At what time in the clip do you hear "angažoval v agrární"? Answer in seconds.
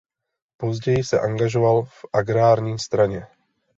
1.19-2.79